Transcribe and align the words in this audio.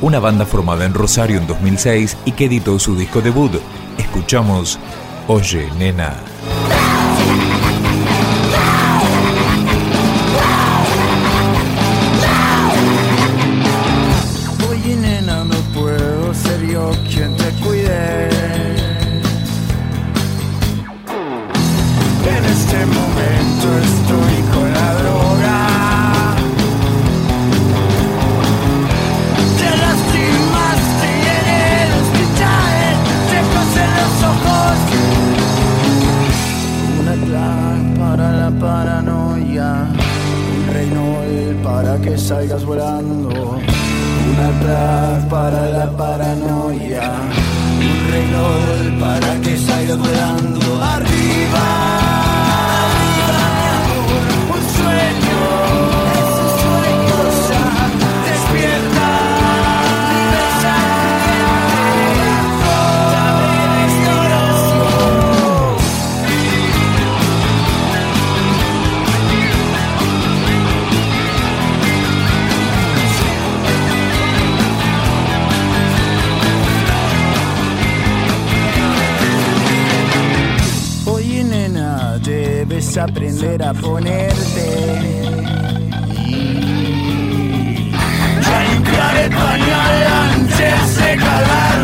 una 0.00 0.18
banda 0.18 0.46
formada 0.46 0.84
en 0.84 0.94
Rosario 0.94 1.38
en 1.38 1.46
2006 1.46 2.16
y 2.24 2.32
que 2.32 2.46
editó 2.46 2.78
su 2.78 2.96
disco 2.96 3.20
debut. 3.20 3.52
Escuchamos 3.96 4.78
Oye, 5.30 5.68
nena. 5.78 6.14
Oye 14.70 14.96
nena, 14.96 15.44
no 15.44 15.56
puedo 15.78 16.32
ser 16.32 16.66
yo 16.66 16.90
quien 17.10 17.36
te 17.36 17.50
cuide. 17.62 18.28
En 22.24 22.44
este 22.46 22.86
momento 22.86 23.66
estoy 23.82 24.42
con 24.54 24.74
para 41.68 41.98
que 41.98 42.16
salgas 42.16 42.64
volando. 42.64 43.28
Una 44.30 44.48
clave 44.60 45.26
para 45.28 45.62
la 45.76 45.86
paranoia. 45.96 47.10
Un 47.88 47.98
reino 48.12 48.44
para 49.02 49.30
que 49.42 49.54
salgas 49.58 49.98
volando. 49.98 50.66
Arriba, 50.96 51.66
a 84.18 84.28
ponerte 84.28 84.66
Ya 88.42 88.58
limpiar 88.72 89.16
el 89.16 89.30
pañal 89.30 90.06
antes 90.32 90.96
de 90.96 91.16
calarlo 91.16 91.77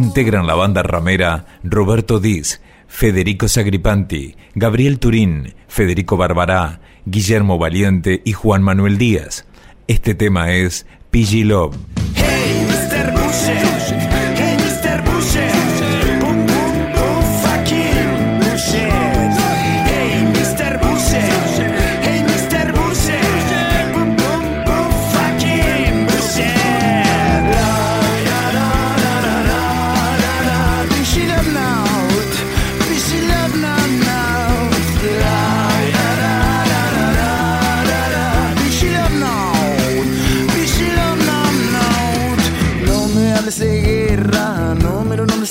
Integran 0.00 0.46
la 0.46 0.54
banda 0.54 0.82
ramera 0.82 1.44
Roberto 1.62 2.20
Diz, 2.20 2.62
Federico 2.88 3.48
Sagripanti, 3.48 4.34
Gabriel 4.54 4.98
Turín, 4.98 5.52
Federico 5.68 6.16
Barbará, 6.16 6.80
Guillermo 7.04 7.58
Valiente 7.58 8.22
y 8.24 8.32
Juan 8.32 8.62
Manuel 8.62 8.96
Díaz. 8.96 9.44
Este 9.88 10.14
tema 10.14 10.52
es 10.52 10.86
PG 11.10 11.44
Love. 11.44 11.99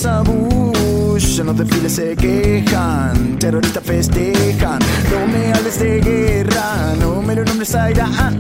No 0.04 0.24
me 0.24 0.32
lo 0.32 0.40
nombres 0.40 0.76
a 0.86 1.12
Bush. 1.12 1.40
En 1.40 1.46
los 1.48 1.58
desfiles 1.58 1.94
se 1.94 2.16
quejan, 2.16 3.38
terroristas 3.40 3.84
festejan. 3.84 4.80
No 5.12 5.28
me 5.28 5.54
hables 5.54 5.80
de 5.80 6.00
guerra, 6.02 6.96
no 7.00 7.22
me 7.22 7.36
lo 7.36 7.44
nombres 7.44 7.76
a 7.76 7.92
Irán. 7.92 8.40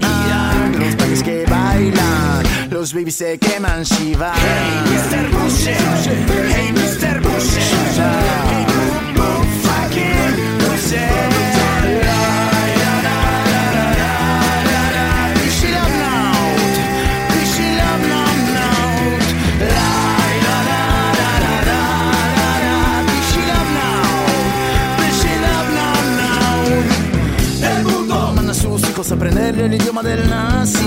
Los 0.79 0.95
tanques 0.97 1.23
que 1.23 1.45
bailan, 1.45 2.43
los 2.69 2.93
babies 2.93 3.15
se 3.15 3.37
queman, 3.37 3.83
Shiva. 3.83 4.33
Hey, 4.35 4.81
Mr. 4.91 5.29
Bush, 5.31 5.67
hey, 5.67 6.71
Mr. 6.73 7.21
Bush. 7.21 7.57
Hey, 7.57 8.65
boom, 8.65 8.65
boom, 8.67 8.78
idioma 29.99 30.03
del 30.03 30.29
nazi. 30.29 30.85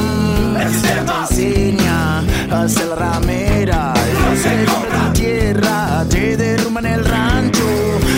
El 0.60 0.72
sistema 0.72 1.26
te 1.28 1.34
enseña 1.34 2.18
a 2.50 2.68
ser 2.68 2.88
ramera. 2.88 3.94
El 3.96 4.36
sistema 4.36 4.60
de 4.60 5.06
tu 5.06 5.12
tierra 5.12 6.04
te 6.08 6.36
derrumba 6.36 6.80
en 6.80 6.86
el 6.86 7.04
rancho. 7.04 7.68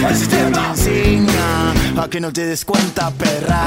El 0.08 0.16
sistema 0.16 0.74
te 0.74 0.80
enseña 0.90 2.02
a 2.02 2.08
que 2.08 2.20
no 2.20 2.32
te 2.32 2.46
des 2.46 2.64
cuenta, 2.64 3.10
perra. 3.10 3.64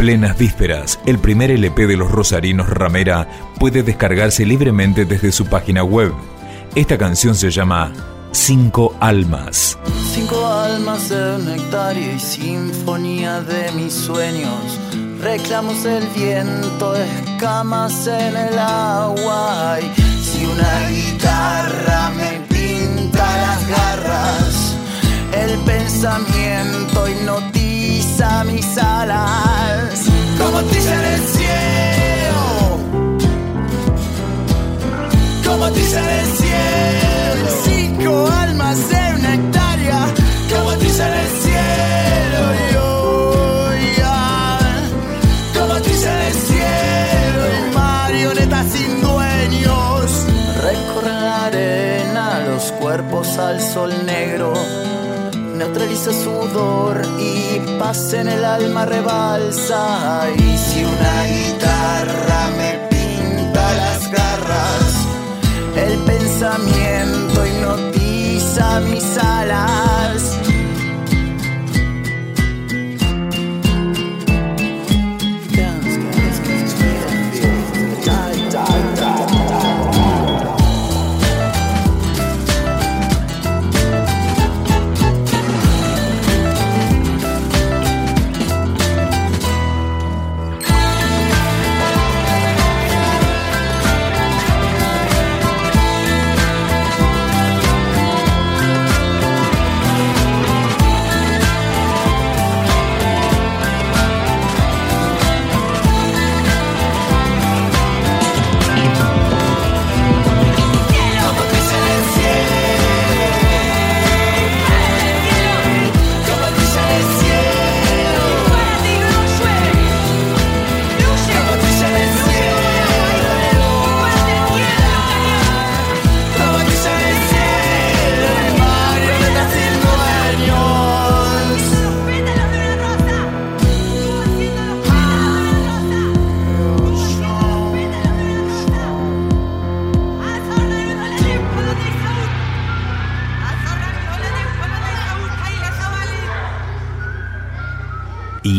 Plenas 0.00 0.38
Vísperas, 0.38 0.98
el 1.04 1.18
primer 1.18 1.50
LP 1.50 1.86
de 1.86 1.98
los 1.98 2.10
rosarinos 2.10 2.70
Ramera, 2.70 3.28
puede 3.58 3.82
descargarse 3.82 4.46
libremente 4.46 5.04
desde 5.04 5.30
su 5.30 5.44
página 5.44 5.84
web. 5.84 6.14
Esta 6.74 6.96
canción 6.96 7.34
se 7.34 7.50
llama 7.50 7.92
Cinco 8.32 8.96
Almas. 8.98 9.78
Cinco 10.14 10.46
almas 10.46 11.10
de 11.10 11.38
nectario 11.40 12.14
y 12.14 12.18
sinfonía 12.18 13.42
de 13.42 13.72
mis 13.72 13.92
sueños. 13.92 14.80
Reclamos 15.20 15.82
del 15.82 16.06
viento, 16.16 16.94
escamas 16.96 18.06
en 18.06 18.36
el 18.38 18.58
agua. 18.58 19.80
Y 19.82 20.00
si 20.22 20.46
una 20.46 20.88
sol 53.80 54.04
negro. 54.04 54.52
Neutraliza 55.58 56.12
sudor 56.12 57.00
y 57.18 57.78
paz 57.78 58.12
en 58.12 58.28
el 58.28 58.44
alma 58.44 58.84
rebalsa. 58.84 60.28
Y 60.36 60.50
si 60.66 60.84
una 60.84 61.16
guitarra 61.34 62.40
me 62.58 62.70
pinta 62.92 63.62
las 63.82 64.00
garras, 64.18 64.90
el 65.86 65.94
pensamiento 66.10 67.46
hipnotiza 67.46 68.80
mis 68.80 69.18
alas. 69.18 69.79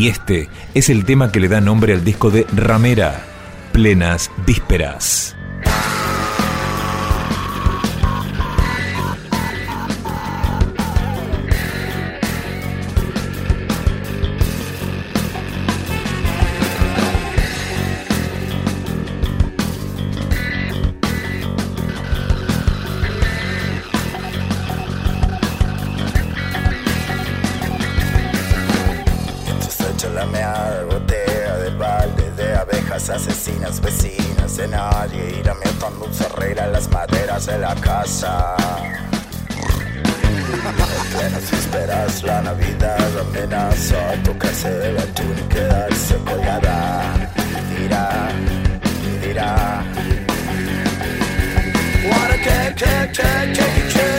Y 0.02 0.08
este 0.08 0.50
es 0.74 0.90
el 0.90 1.06
tema 1.06 1.32
que 1.32 1.40
le 1.40 1.48
da 1.48 1.62
nombre 1.62 1.94
al 1.94 2.04
disco 2.04 2.32
de 2.32 2.48
Ramera, 2.56 3.22
Plenas 3.72 4.32
Vísperas. 4.48 5.36
Entonces 29.82 29.96
echa 29.96 30.10
la 30.14 30.26
meada 30.26 30.84
gotea 30.84 31.58
del 31.58 31.76
balde 31.78 32.32
de 32.32 32.56
abejas 32.56 33.10
asesinas 33.10 33.82
vecinas 33.82 34.58
de 34.58 34.68
nadie 34.68 35.40
ir 35.40 35.50
a 35.50 35.56
mi 35.56 35.62
dulce 36.00 36.28
regla 36.38 36.68
las 36.68 36.88
maderas 36.90 37.48
de 37.48 37.58
la 37.58 37.74
casa. 37.76 38.56
En 40.22 41.18
plenas 41.18 41.52
vísperas 41.52 42.24
la 42.24 42.42
navidad 42.42 43.20
amenaza 43.20 44.14
tocarse 44.24 44.70
de 44.70 44.94
la 44.94 45.06
túnica 45.14 45.42
y 45.42 45.50
quedarse 45.50 46.16
colgada. 46.18 47.04
Y 47.72 47.82
dirá, 47.82 48.30
y 49.06 49.28
dirá. 49.28 49.84
Wanna 52.04 52.38
get, 52.38 52.78
get, 52.78 53.14
get, 53.16 54.11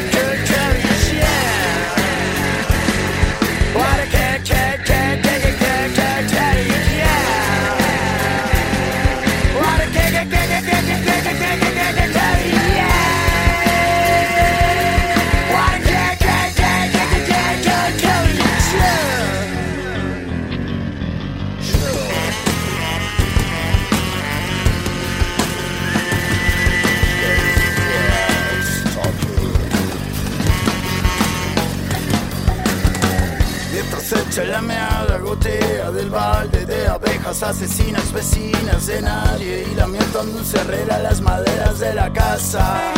abejas 37.32 37.42
asesinas 37.42 38.12
vecinas 38.12 38.86
de 38.86 39.00
nadie 39.00 39.66
y 39.70 39.74
la 39.74 39.86
miel 39.86 40.04
tan 40.12 40.30
dulce 40.32 40.58
herrera 40.58 40.98
las 40.98 41.20
maderas 41.22 41.78
de 41.78 41.94
la 41.94 42.12
casa. 42.12 42.92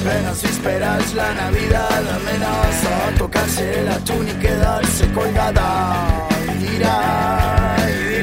Apenas 0.00 0.42
vísperas 0.42 1.14
la 1.14 1.34
navidad 1.34 2.02
amenaza 2.14 3.08
a 3.08 3.18
tocarse 3.18 3.82
la 3.82 3.98
túnica 3.98 4.32
y 4.32 4.40
quedarse 4.40 5.12
colgada 5.12 6.28
y 6.54 6.58
dirá, 6.58 7.76
y. 7.88 8.22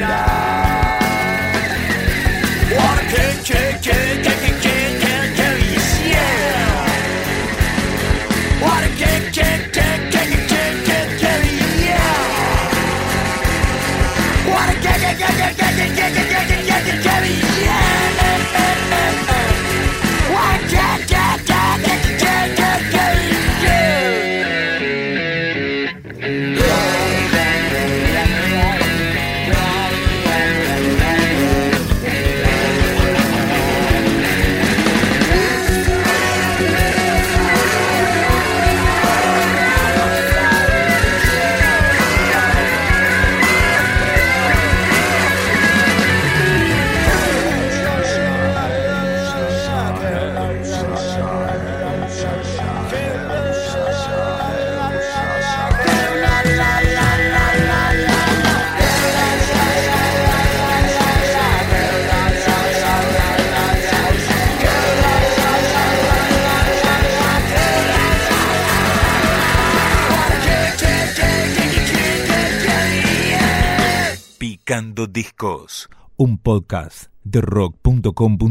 Wanna 2.74 3.02
kick, 3.10 3.80
kick, 3.82 4.27
Picando 74.68 75.06
Discos, 75.06 75.88
un 76.18 76.36
podcast 76.36 77.10
de 77.24 77.40
rock.com.ar 77.40 78.48